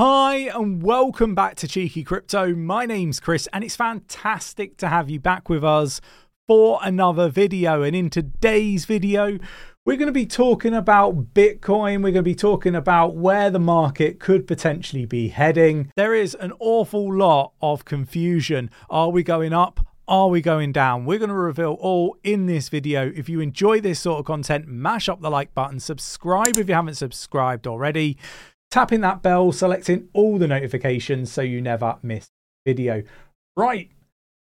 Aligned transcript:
Hi, 0.00 0.48
and 0.54 0.80
welcome 0.80 1.34
back 1.34 1.56
to 1.56 1.66
Cheeky 1.66 2.04
Crypto. 2.04 2.54
My 2.54 2.86
name's 2.86 3.18
Chris, 3.18 3.48
and 3.52 3.64
it's 3.64 3.74
fantastic 3.74 4.76
to 4.76 4.86
have 4.86 5.10
you 5.10 5.18
back 5.18 5.48
with 5.48 5.64
us 5.64 6.00
for 6.46 6.78
another 6.84 7.28
video. 7.28 7.82
And 7.82 7.96
in 7.96 8.08
today's 8.08 8.84
video, 8.84 9.40
we're 9.84 9.96
going 9.96 10.06
to 10.06 10.12
be 10.12 10.24
talking 10.24 10.72
about 10.72 11.34
Bitcoin. 11.34 11.96
We're 11.96 12.12
going 12.12 12.14
to 12.14 12.22
be 12.22 12.36
talking 12.36 12.76
about 12.76 13.16
where 13.16 13.50
the 13.50 13.58
market 13.58 14.20
could 14.20 14.46
potentially 14.46 15.04
be 15.04 15.30
heading. 15.30 15.90
There 15.96 16.14
is 16.14 16.36
an 16.36 16.52
awful 16.60 17.12
lot 17.12 17.54
of 17.60 17.84
confusion. 17.84 18.70
Are 18.88 19.10
we 19.10 19.24
going 19.24 19.52
up? 19.52 19.84
Are 20.06 20.28
we 20.28 20.40
going 20.40 20.70
down? 20.70 21.06
We're 21.06 21.18
going 21.18 21.28
to 21.30 21.34
reveal 21.34 21.76
all 21.80 22.16
in 22.22 22.46
this 22.46 22.68
video. 22.68 23.10
If 23.16 23.28
you 23.28 23.40
enjoy 23.40 23.80
this 23.80 23.98
sort 23.98 24.20
of 24.20 24.26
content, 24.26 24.68
mash 24.68 25.08
up 25.08 25.22
the 25.22 25.28
like 25.28 25.56
button, 25.56 25.80
subscribe 25.80 26.56
if 26.56 26.68
you 26.68 26.74
haven't 26.76 26.94
subscribed 26.94 27.66
already 27.66 28.16
tapping 28.70 29.02
that 29.02 29.22
bell, 29.22 29.52
selecting 29.52 30.08
all 30.12 30.38
the 30.38 30.48
notifications 30.48 31.32
so 31.32 31.42
you 31.42 31.60
never 31.60 31.98
miss 32.02 32.30
video. 32.66 33.04
Right, 33.56 33.90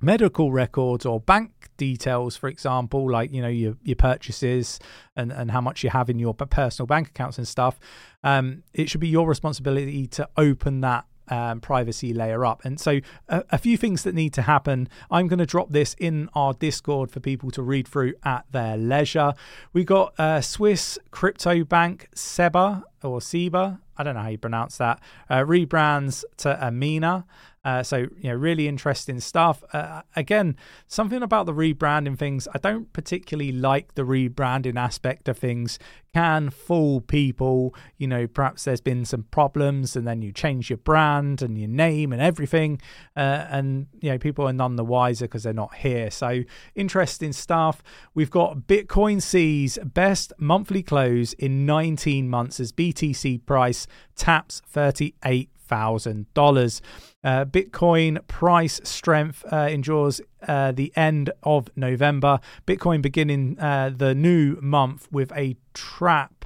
medical 0.01 0.51
records 0.51 1.05
or 1.05 1.19
bank 1.19 1.69
details 1.77 2.35
for 2.35 2.49
example 2.49 3.09
like 3.11 3.31
you 3.31 3.41
know 3.41 3.47
your 3.47 3.75
your 3.83 3.95
purchases 3.95 4.79
and 5.15 5.31
and 5.31 5.51
how 5.51 5.61
much 5.61 5.83
you 5.83 5.91
have 5.91 6.09
in 6.09 6.17
your 6.17 6.33
personal 6.33 6.87
bank 6.87 7.09
accounts 7.09 7.37
and 7.37 7.47
stuff. 7.47 7.79
Um, 8.23 8.63
it 8.73 8.89
should 8.89 9.01
be 9.01 9.07
your 9.07 9.27
responsibility 9.27 10.07
to 10.07 10.27
open 10.37 10.81
that 10.81 11.05
um, 11.27 11.61
privacy 11.61 12.13
layer 12.13 12.45
up. 12.45 12.63
And 12.65 12.79
so, 12.79 12.99
a, 13.29 13.43
a, 13.51 13.57
few 13.57 13.77
things 13.77 14.03
that 14.03 14.15
need 14.15 14.33
to 14.33 14.41
happen. 14.41 14.89
I'm 15.09 15.27
going 15.27 15.39
to 15.39 15.45
drop 15.45 15.69
this 15.69 15.95
in 15.99 16.29
our 16.33 16.53
Discord 16.53 17.11
for 17.11 17.19
people 17.19 17.51
to 17.51 17.61
read 17.61 17.87
through 17.87 18.13
at 18.23 18.45
their 18.51 18.77
leisure. 18.77 19.33
We 19.73 19.83
got 19.83 20.19
uh, 20.19 20.41
Swiss 20.41 20.99
crypto 21.11 21.63
bank 21.63 22.09
SEBA 22.15 22.83
or 23.03 23.19
SEBA. 23.19 23.79
I 23.97 24.03
don't 24.03 24.15
know 24.15 24.21
how 24.21 24.29
you 24.29 24.37
pronounce 24.37 24.77
that. 24.77 24.99
Uh, 25.29 25.39
rebrands 25.39 26.23
to 26.37 26.65
Amina. 26.65 27.25
Uh, 27.63 27.83
so 27.83 27.97
you 28.17 28.29
know, 28.29 28.33
really 28.33 28.67
interesting 28.67 29.19
stuff. 29.19 29.63
Uh, 29.71 30.01
again, 30.15 30.55
something 30.87 31.21
about 31.21 31.45
the 31.45 31.53
rebranding 31.53 32.17
things. 32.17 32.47
I 32.53 32.57
don't 32.57 32.91
particularly 32.91 33.51
like 33.51 33.93
the 33.93 34.01
rebranding 34.01 34.77
aspect 34.77 35.27
of 35.27 35.37
things. 35.37 35.77
Can 36.13 36.49
fool 36.49 36.99
people. 36.99 37.73
You 37.97 38.07
know, 38.07 38.27
perhaps 38.27 38.65
there's 38.65 38.81
been 38.81 39.05
some 39.05 39.23
problems, 39.31 39.95
and 39.95 40.07
then 40.07 40.21
you 40.21 40.33
change 40.33 40.69
your 40.69 40.77
brand 40.77 41.41
and 41.41 41.57
your 41.57 41.69
name 41.69 42.11
and 42.11 42.21
everything, 42.21 42.81
uh, 43.15 43.45
and 43.49 43.87
you 44.01 44.09
know 44.09 44.17
people 44.17 44.45
are 44.47 44.53
none 44.53 44.75
the 44.75 44.83
wiser 44.83 45.25
because 45.25 45.43
they're 45.43 45.53
not 45.53 45.75
here. 45.75 46.09
So 46.11 46.41
interesting 46.75 47.31
stuff. 47.31 47.81
We've 48.13 48.31
got 48.31 48.61
Bitcoin 48.61 49.21
sees 49.21 49.77
best 49.85 50.33
monthly 50.37 50.83
close 50.83 51.31
in 51.33 51.65
19 51.65 52.27
months 52.27 52.59
as 52.59 52.73
BTC 52.73 53.45
price 53.45 53.87
taps 54.15 54.61
38 54.67 55.49
thousand 55.71 56.31
dollars. 56.33 56.81
Uh, 57.23 57.45
Bitcoin 57.45 58.25
price 58.27 58.81
strength 58.83 59.45
uh, 59.51 59.67
endures 59.71 60.19
uh, 60.47 60.71
the 60.73 60.91
end 60.95 61.31
of 61.43 61.69
November. 61.75 62.39
Bitcoin 62.67 63.01
beginning 63.01 63.57
uh, 63.59 63.89
the 63.95 64.13
new 64.13 64.57
month 64.61 65.07
with 65.11 65.31
a 65.31 65.55
trap 65.73 66.45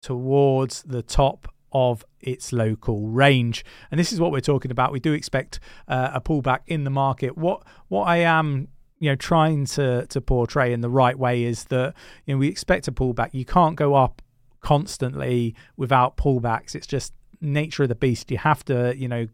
towards 0.00 0.82
the 0.84 1.02
top 1.02 1.48
of 1.72 2.04
its 2.20 2.52
local 2.52 3.08
range. 3.08 3.64
And 3.90 3.98
this 3.98 4.12
is 4.12 4.20
what 4.20 4.30
we're 4.30 4.40
talking 4.40 4.70
about. 4.70 4.92
We 4.92 5.00
do 5.00 5.12
expect 5.12 5.58
uh, 5.88 6.10
a 6.14 6.20
pullback 6.20 6.60
in 6.66 6.84
the 6.84 6.90
market. 6.90 7.36
What 7.36 7.62
what 7.88 8.04
I 8.04 8.18
am 8.18 8.68
you 9.00 9.10
know 9.10 9.16
trying 9.16 9.66
to 9.66 10.06
to 10.06 10.20
portray 10.20 10.72
in 10.72 10.82
the 10.82 10.90
right 10.90 11.18
way 11.18 11.42
is 11.42 11.64
that 11.64 11.94
you 12.26 12.34
know 12.34 12.38
we 12.38 12.48
expect 12.48 12.86
a 12.86 12.92
pullback. 12.92 13.30
You 13.32 13.44
can't 13.44 13.74
go 13.74 13.94
up 13.94 14.22
constantly 14.60 15.56
without 15.76 16.16
pullbacks. 16.16 16.76
It's 16.76 16.86
just 16.86 17.12
nature 17.42 17.82
of 17.82 17.88
the 17.88 17.94
beast. 17.94 18.30
You 18.30 18.38
have 18.38 18.64
to, 18.66 18.94
you 18.96 19.08
know, 19.08 19.26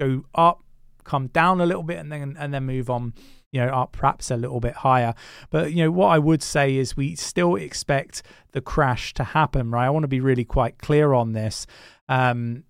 go 0.00 0.24
up, 0.34 0.62
come 1.04 1.28
down 1.28 1.60
a 1.60 1.66
little 1.66 1.82
bit, 1.82 1.98
and 1.98 2.10
then 2.10 2.36
and 2.38 2.52
then 2.52 2.64
move 2.64 2.90
on. 2.90 3.14
You 3.52 3.60
know, 3.60 3.68
up 3.68 3.92
perhaps 3.92 4.32
a 4.32 4.36
little 4.36 4.58
bit 4.58 4.74
higher. 4.74 5.14
But 5.50 5.72
you 5.72 5.84
know, 5.84 5.90
what 5.92 6.08
I 6.08 6.18
would 6.18 6.42
say 6.42 6.76
is 6.76 6.96
we 6.96 7.14
still 7.14 7.54
expect 7.54 8.24
the 8.50 8.60
crash 8.60 9.14
to 9.14 9.24
happen. 9.24 9.70
Right? 9.70 9.86
I 9.86 9.90
want 9.90 10.02
to 10.02 10.08
be 10.08 10.20
really 10.20 10.44
quite 10.44 10.78
clear 10.78 11.12
on 11.12 11.32
this. 11.32 11.66
Um, 12.08 12.64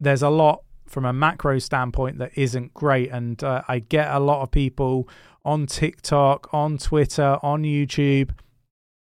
there's 0.00 0.22
a 0.22 0.30
lot 0.30 0.64
from 0.86 1.04
a 1.04 1.12
macro 1.12 1.58
standpoint 1.58 2.18
that 2.18 2.32
isn't 2.34 2.72
great, 2.74 3.10
and 3.10 3.42
uh, 3.44 3.62
I 3.68 3.80
get 3.80 4.10
a 4.10 4.20
lot 4.20 4.42
of 4.42 4.50
people 4.50 5.08
on 5.44 5.66
TikTok, 5.66 6.48
on 6.52 6.78
Twitter, 6.78 7.38
on 7.42 7.62
YouTube 7.62 8.30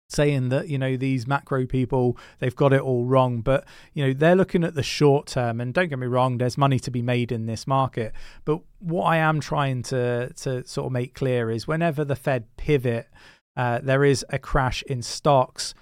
saying 0.08 0.50
that 0.50 0.68
you 0.68 0.78
know 0.78 0.96
these 0.96 1.26
macro 1.26 1.66
people 1.66 2.16
they've 2.38 2.56
got 2.56 2.72
it 2.72 2.80
all 2.80 3.04
wrong. 3.04 3.40
But 3.40 3.64
you 3.94 4.06
know 4.06 4.12
they're 4.12 4.36
looking 4.36 4.64
at 4.64 4.74
the 4.74 4.82
short 4.82 5.26
term 5.26 5.60
and 5.60 5.74
don't 5.74 5.88
get 5.88 5.98
me 5.98 6.06
wrong 6.06 6.38
there's 6.38 6.58
money 6.58 6.78
to 6.80 6.90
be 6.90 7.02
made 7.02 7.32
in 7.32 7.46
this 7.46 7.66
market. 7.66 8.12
But 8.44 8.60
what 8.78 9.04
i 9.04 9.16
am 9.16 9.40
trying 9.40 9.82
to 9.82 10.32
to 10.34 10.66
sort 10.66 10.86
of 10.86 10.92
make 10.92 11.14
clear 11.14 11.50
is 11.50 11.66
whenever 11.66 12.04
the 12.04 12.16
fed 12.16 12.44
pivot 12.56 13.08
uh, 13.56 13.80
there 13.82 14.04
is 14.04 14.24
a 14.28 14.38
crash 14.38 14.82
in 14.82 15.02
stocks. 15.02 15.74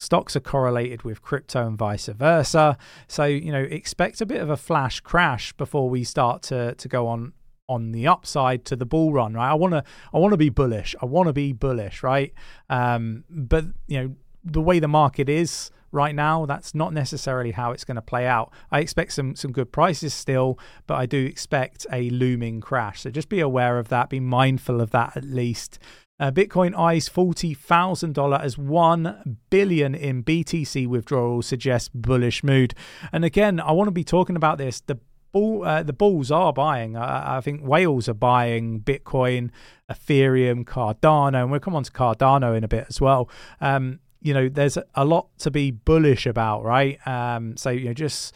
Stocks 0.00 0.34
are 0.34 0.40
correlated 0.40 1.02
with 1.02 1.20
crypto 1.20 1.66
and 1.66 1.76
vice 1.76 2.06
versa. 2.06 2.78
So 3.06 3.24
you 3.24 3.52
know 3.52 3.62
expect 3.62 4.20
a 4.20 4.26
bit 4.26 4.40
of 4.40 4.50
a 4.50 4.56
flash 4.56 5.00
crash 5.00 5.52
before 5.52 5.88
we 5.88 6.04
start 6.04 6.42
to 6.44 6.74
to 6.74 6.88
go 6.88 7.06
on 7.06 7.34
on 7.70 7.92
the 7.92 8.06
upside 8.06 8.64
to 8.66 8.76
the 8.76 8.84
bull 8.84 9.12
run, 9.12 9.34
right? 9.34 9.50
I 9.50 9.54
want 9.54 9.72
to 9.72 9.84
I 10.12 10.18
want 10.18 10.32
to 10.32 10.36
be 10.36 10.50
bullish. 10.50 10.94
I 11.00 11.06
want 11.06 11.28
to 11.28 11.32
be 11.32 11.52
bullish, 11.52 12.02
right? 12.02 12.34
Um, 12.68 13.24
but 13.30 13.64
you 13.86 14.02
know 14.02 14.14
the 14.44 14.60
way 14.60 14.78
the 14.78 14.88
market 14.88 15.28
is 15.28 15.70
right 15.92 16.14
now, 16.14 16.46
that's 16.46 16.74
not 16.74 16.92
necessarily 16.92 17.52
how 17.52 17.72
it's 17.72 17.84
going 17.84 17.96
to 17.96 18.02
play 18.02 18.26
out. 18.26 18.52
I 18.70 18.80
expect 18.80 19.12
some 19.12 19.34
some 19.36 19.52
good 19.52 19.72
prices 19.72 20.14
still, 20.14 20.58
but 20.86 20.94
I 20.96 21.06
do 21.06 21.24
expect 21.24 21.86
a 21.92 22.10
looming 22.10 22.60
crash. 22.60 23.00
So 23.00 23.10
just 23.10 23.28
be 23.28 23.40
aware 23.40 23.78
of 23.78 23.88
that. 23.88 24.10
Be 24.10 24.20
mindful 24.20 24.80
of 24.80 24.90
that 24.90 25.16
at 25.16 25.24
least. 25.24 25.78
Uh, 26.18 26.30
Bitcoin 26.30 26.76
eyes 26.78 27.08
forty 27.08 27.54
thousand 27.54 28.14
dollar 28.14 28.36
as 28.36 28.58
one 28.58 29.38
billion 29.48 29.94
in 29.94 30.22
BTC 30.22 30.86
withdrawal 30.86 31.42
suggests 31.42 31.88
bullish 31.88 32.44
mood. 32.44 32.74
And 33.12 33.24
again, 33.24 33.58
I 33.58 33.72
want 33.72 33.88
to 33.88 33.92
be 33.92 34.04
talking 34.04 34.36
about 34.36 34.58
this. 34.58 34.80
The 34.80 34.98
uh, 35.34 35.82
the 35.82 35.92
bulls 35.92 36.30
are 36.30 36.52
buying. 36.52 36.96
I, 36.96 37.38
I 37.38 37.40
think 37.40 37.62
whales 37.62 38.08
are 38.08 38.14
buying 38.14 38.80
Bitcoin, 38.80 39.50
Ethereum, 39.90 40.64
Cardano, 40.64 41.42
and 41.42 41.50
we'll 41.50 41.60
come 41.60 41.76
on 41.76 41.84
to 41.84 41.92
Cardano 41.92 42.56
in 42.56 42.64
a 42.64 42.68
bit 42.68 42.86
as 42.88 43.00
well. 43.00 43.28
Um, 43.60 44.00
you 44.20 44.34
know, 44.34 44.48
there's 44.48 44.76
a 44.94 45.04
lot 45.04 45.28
to 45.38 45.50
be 45.50 45.70
bullish 45.70 46.26
about, 46.26 46.64
right? 46.64 46.98
Um, 47.06 47.56
so 47.56 47.70
you 47.70 47.86
know, 47.86 47.94
just 47.94 48.34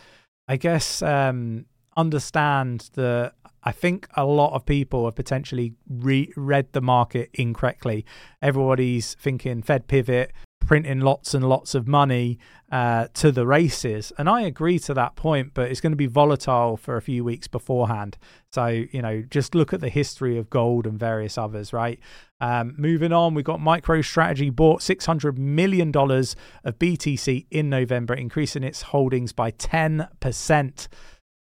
I 0.48 0.56
guess 0.56 1.02
um, 1.02 1.66
understand 1.96 2.90
that 2.94 3.34
I 3.62 3.72
think 3.72 4.08
a 4.14 4.24
lot 4.24 4.54
of 4.54 4.66
people 4.66 5.06
have 5.06 5.14
potentially 5.14 5.74
re- 5.88 6.32
read 6.36 6.72
the 6.72 6.80
market 6.80 7.30
incorrectly. 7.34 8.04
Everybody's 8.42 9.14
thinking 9.14 9.62
Fed 9.62 9.88
pivot, 9.88 10.32
printing 10.66 11.00
lots 11.00 11.34
and 11.34 11.48
lots 11.48 11.74
of 11.74 11.86
money 11.86 12.38
uh, 12.70 13.06
to 13.14 13.30
the 13.30 13.46
races. 13.46 14.12
And 14.18 14.28
I 14.28 14.42
agree 14.42 14.78
to 14.80 14.94
that 14.94 15.16
point, 15.16 15.52
but 15.54 15.70
it's 15.70 15.80
going 15.80 15.92
to 15.92 15.96
be 15.96 16.06
volatile 16.06 16.76
for 16.76 16.96
a 16.96 17.02
few 17.02 17.22
weeks 17.22 17.46
beforehand. 17.46 18.18
So, 18.52 18.66
you 18.66 19.02
know, 19.02 19.22
just 19.22 19.54
look 19.54 19.72
at 19.72 19.80
the 19.80 19.88
history 19.88 20.38
of 20.38 20.50
gold 20.50 20.86
and 20.86 20.98
various 20.98 21.38
others, 21.38 21.72
right? 21.72 22.00
Um, 22.40 22.74
moving 22.76 23.12
on, 23.12 23.34
we've 23.34 23.44
got 23.44 23.60
MicroStrategy 23.60 24.54
bought 24.54 24.80
$600 24.80 25.38
million 25.38 25.88
of 25.88 26.78
BTC 26.78 27.46
in 27.50 27.70
November, 27.70 28.14
increasing 28.14 28.64
its 28.64 28.82
holdings 28.82 29.32
by 29.32 29.50
10% 29.52 30.88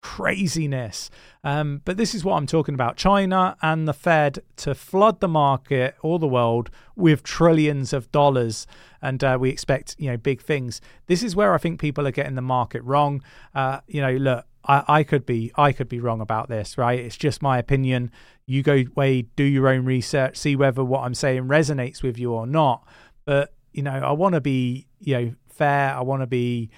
craziness. 0.03 1.11
Um, 1.45 1.81
but 1.85 1.97
this 1.97 2.15
is 2.15 2.25
what 2.25 2.37
I'm 2.37 2.47
talking 2.47 2.75
about 2.75 2.97
China 2.97 3.57
and 3.63 3.89
the 3.89 3.95
Fed 3.95 4.41
to 4.57 4.75
flood 4.75 5.21
the 5.21 5.29
market 5.29 5.95
or 6.03 6.19
the 6.19 6.29
world 6.29 6.71
with 6.97 7.23
trillions 7.23 7.93
of 7.93 8.11
dollars. 8.13 8.67
And 9.01 9.23
uh, 9.25 9.39
we 9.41 9.49
expect, 9.51 9.97
you 9.99 10.11
know, 10.11 10.17
big 10.17 10.43
things. 10.43 10.81
This 11.07 11.23
is 11.23 11.35
where 11.35 11.55
I 11.55 11.59
think 11.59 11.81
people 11.81 12.07
are 12.07 12.13
getting 12.13 12.35
the 12.35 12.43
market 12.43 12.83
wrong. 12.83 13.23
Uh, 13.55 13.81
you 13.87 14.01
know, 14.01 14.13
look, 14.13 14.45
I, 14.65 14.85
I 14.87 15.03
could 15.05 15.25
be 15.25 15.53
I 15.57 15.73
could 15.73 15.89
be 15.89 16.01
wrong 16.01 16.21
about 16.21 16.49
this, 16.49 16.77
right? 16.77 16.99
It's 16.99 17.17
just 17.17 17.43
my 17.43 17.59
opinion. 17.59 18.11
You 18.47 18.63
go 18.63 18.85
away, 18.95 19.23
do 19.23 19.45
your 19.45 19.69
own 19.69 19.85
research, 19.85 20.37
see 20.37 20.57
whether 20.57 20.85
what 20.85 21.05
I'm 21.05 21.15
saying 21.15 21.45
resonates 21.45 22.03
with 22.03 22.19
you 22.19 22.33
or 22.33 22.47
not. 22.47 22.87
But 23.25 23.55
you 23.73 23.83
know, 23.83 23.93
I 23.93 24.13
want 24.13 24.35
to 24.35 24.41
be, 24.41 24.87
you 25.01 25.15
know, 25.15 25.35
fair. 25.49 25.95
I 25.95 26.01
want 26.03 26.23
to 26.23 26.27
be 26.27 26.71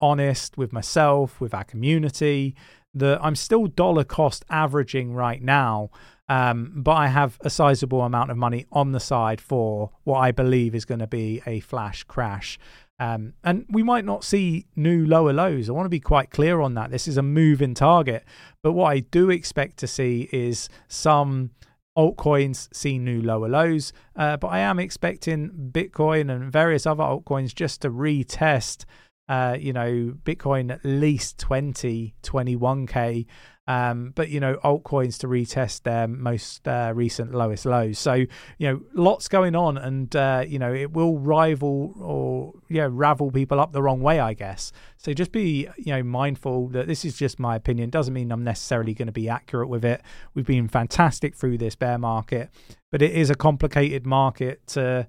honest 0.00 0.56
with 0.56 0.72
myself, 0.72 1.40
with 1.40 1.54
our 1.54 1.64
community, 1.64 2.54
that 2.94 3.18
I'm 3.22 3.36
still 3.36 3.66
dollar 3.66 4.04
cost 4.04 4.44
averaging 4.48 5.12
right 5.12 5.42
now, 5.42 5.90
um, 6.28 6.72
but 6.76 6.92
I 6.92 7.08
have 7.08 7.38
a 7.42 7.50
sizable 7.50 8.02
amount 8.02 8.30
of 8.30 8.36
money 8.36 8.66
on 8.72 8.92
the 8.92 9.00
side 9.00 9.40
for 9.40 9.90
what 10.04 10.18
I 10.18 10.32
believe 10.32 10.74
is 10.74 10.84
going 10.84 11.00
to 11.00 11.06
be 11.06 11.42
a 11.46 11.60
flash 11.60 12.02
crash. 12.04 12.58
Um, 12.98 13.34
and 13.44 13.66
we 13.68 13.82
might 13.82 14.06
not 14.06 14.24
see 14.24 14.66
new 14.74 15.04
lower 15.04 15.32
lows. 15.32 15.68
I 15.68 15.72
want 15.72 15.84
to 15.84 15.90
be 15.90 16.00
quite 16.00 16.30
clear 16.30 16.60
on 16.60 16.74
that. 16.74 16.90
This 16.90 17.06
is 17.06 17.18
a 17.18 17.22
moving 17.22 17.74
target. 17.74 18.24
But 18.62 18.72
what 18.72 18.90
I 18.90 19.00
do 19.00 19.30
expect 19.30 19.76
to 19.78 19.86
see 19.86 20.30
is 20.32 20.70
some 20.88 21.50
altcoins 21.96 22.68
see 22.74 22.98
new 22.98 23.20
lower 23.20 23.48
lows. 23.48 23.92
Uh, 24.14 24.36
but 24.38 24.48
I 24.48 24.60
am 24.60 24.78
expecting 24.78 25.70
Bitcoin 25.72 26.34
and 26.34 26.50
various 26.50 26.86
other 26.86 27.04
altcoins 27.04 27.54
just 27.54 27.82
to 27.82 27.90
retest 27.90 28.84
uh, 29.28 29.56
you 29.58 29.72
know, 29.72 30.14
Bitcoin 30.24 30.72
at 30.72 30.84
least 30.84 31.38
20, 31.38 32.14
21k. 32.22 33.26
Um, 33.68 34.12
but 34.14 34.28
you 34.28 34.38
know, 34.38 34.58
altcoins 34.62 35.18
to 35.18 35.26
retest 35.26 35.82
their 35.82 36.06
most 36.06 36.68
uh, 36.68 36.92
recent 36.94 37.34
lowest 37.34 37.66
lows. 37.66 37.98
So 37.98 38.14
you 38.14 38.28
know, 38.60 38.80
lots 38.94 39.26
going 39.26 39.56
on, 39.56 39.76
and 39.76 40.14
uh, 40.14 40.44
you 40.46 40.60
know, 40.60 40.72
it 40.72 40.92
will 40.92 41.18
rival 41.18 41.92
or 41.98 42.52
yeah, 42.68 42.86
ravel 42.88 43.32
people 43.32 43.58
up 43.58 43.72
the 43.72 43.82
wrong 43.82 44.00
way, 44.00 44.20
I 44.20 44.34
guess. 44.34 44.70
So 44.98 45.12
just 45.12 45.32
be 45.32 45.68
you 45.78 45.92
know 45.92 46.04
mindful 46.04 46.68
that 46.68 46.86
this 46.86 47.04
is 47.04 47.16
just 47.16 47.40
my 47.40 47.56
opinion. 47.56 47.90
Doesn't 47.90 48.14
mean 48.14 48.30
I'm 48.30 48.44
necessarily 48.44 48.94
going 48.94 49.06
to 49.06 49.12
be 49.12 49.28
accurate 49.28 49.68
with 49.68 49.84
it. 49.84 50.00
We've 50.34 50.46
been 50.46 50.68
fantastic 50.68 51.34
through 51.34 51.58
this 51.58 51.74
bear 51.74 51.98
market, 51.98 52.50
but 52.92 53.02
it 53.02 53.10
is 53.10 53.30
a 53.30 53.34
complicated 53.34 54.06
market 54.06 54.64
to 54.68 55.08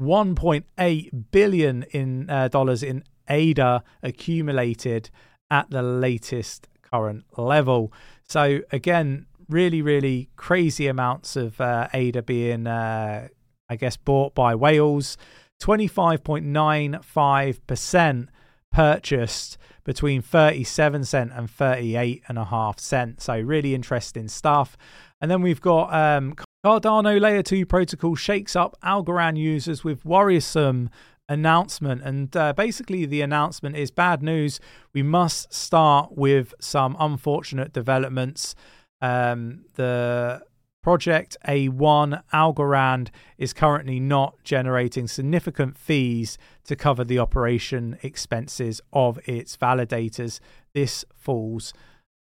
1.8 0.00 1.24
billion 1.30 1.84
in 1.90 2.28
uh, 2.28 2.48
dollars 2.48 2.82
in 2.82 3.04
ADA 3.28 3.84
accumulated 4.02 5.10
at 5.50 5.70
the 5.70 5.82
latest 5.82 6.68
current 6.82 7.24
level. 7.38 7.92
So 8.28 8.60
again, 8.72 9.26
really, 9.48 9.80
really 9.82 10.30
crazy 10.36 10.86
amounts 10.86 11.34
of 11.36 11.60
uh, 11.60 11.88
ADA 11.92 12.22
being, 12.22 12.66
uh, 12.66 13.28
I 13.68 13.76
guess, 13.76 13.96
bought 13.96 14.34
by 14.34 14.54
whales. 14.54 15.18
25.95% 15.62 18.28
purchased 18.72 19.58
between 19.84 20.20
37 20.20 21.04
cent 21.04 21.30
and 21.34 21.48
38 21.48 22.24
and 22.28 22.38
a 22.38 22.44
half 22.44 22.80
cent. 22.80 23.22
So 23.22 23.38
really 23.38 23.72
interesting 23.74 24.28
stuff. 24.28 24.76
And 25.20 25.30
then 25.30 25.42
we've 25.42 25.60
got 25.60 25.94
um, 25.94 26.34
Cardano 26.64 27.20
Layer 27.20 27.42
2 27.42 27.66
protocol 27.66 28.14
shakes 28.14 28.56
up 28.56 28.74
Algorand 28.82 29.36
users 29.36 29.84
with 29.84 30.02
worrisome 30.02 30.88
announcement. 31.28 32.00
And 32.02 32.34
uh, 32.34 32.54
basically, 32.54 33.04
the 33.04 33.20
announcement 33.20 33.76
is 33.76 33.90
bad 33.90 34.22
news. 34.22 34.60
We 34.94 35.02
must 35.02 35.52
start 35.52 36.16
with 36.16 36.54
some 36.62 36.96
unfortunate 36.98 37.74
developments. 37.74 38.54
Um, 39.02 39.66
the 39.74 40.40
project 40.82 41.36
A1 41.46 42.22
Algorand 42.32 43.08
is 43.36 43.52
currently 43.52 44.00
not 44.00 44.42
generating 44.42 45.06
significant 45.06 45.76
fees 45.76 46.38
to 46.64 46.76
cover 46.76 47.04
the 47.04 47.18
operation 47.18 47.98
expenses 48.02 48.80
of 48.90 49.18
its 49.28 49.54
validators. 49.58 50.40
This 50.72 51.04
falls, 51.14 51.74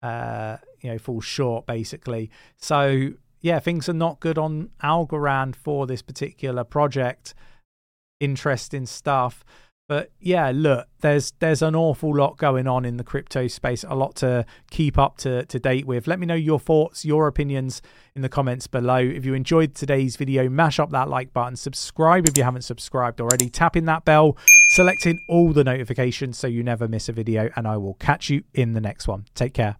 uh, 0.01 0.57
you 0.79 0.89
know, 0.89 0.97
falls 0.97 1.25
short 1.25 1.67
basically. 1.67 2.31
So 2.57 3.11
yeah, 3.41 3.59
things 3.59 3.89
are 3.89 3.93
not 3.93 4.19
good 4.19 4.37
on 4.37 4.69
Algorand 4.83 5.55
for 5.55 5.87
this 5.87 6.01
particular 6.01 6.63
project. 6.63 7.33
Interesting 8.19 8.85
stuff. 8.85 9.43
But 9.91 10.09
yeah, 10.21 10.53
look, 10.55 10.87
there's 11.01 11.33
there's 11.39 11.61
an 11.61 11.75
awful 11.75 12.15
lot 12.15 12.37
going 12.37 12.65
on 12.65 12.85
in 12.85 12.95
the 12.95 13.03
crypto 13.03 13.47
space, 13.49 13.83
a 13.85 13.93
lot 13.93 14.15
to 14.17 14.45
keep 14.69 14.97
up 14.97 15.17
to, 15.17 15.45
to 15.47 15.59
date 15.59 15.85
with. 15.85 16.07
Let 16.07 16.17
me 16.17 16.25
know 16.25 16.33
your 16.33 16.61
thoughts, 16.61 17.03
your 17.03 17.27
opinions 17.27 17.81
in 18.15 18.21
the 18.21 18.29
comments 18.29 18.67
below. 18.67 18.95
If 18.99 19.25
you 19.25 19.33
enjoyed 19.33 19.75
today's 19.75 20.15
video, 20.15 20.47
mash 20.47 20.79
up 20.79 20.91
that 20.91 21.09
like 21.09 21.33
button, 21.33 21.57
subscribe 21.57 22.25
if 22.25 22.37
you 22.37 22.43
haven't 22.43 22.61
subscribed 22.61 23.19
already, 23.19 23.49
tapping 23.49 23.83
that 23.85 24.05
bell, 24.05 24.37
selecting 24.69 25.19
all 25.27 25.51
the 25.51 25.65
notifications 25.65 26.37
so 26.37 26.47
you 26.47 26.63
never 26.63 26.87
miss 26.87 27.09
a 27.09 27.11
video, 27.11 27.49
and 27.57 27.67
I 27.67 27.75
will 27.75 27.95
catch 27.95 28.29
you 28.29 28.43
in 28.53 28.71
the 28.71 28.81
next 28.81 29.09
one. 29.09 29.25
Take 29.35 29.53
care. 29.53 29.75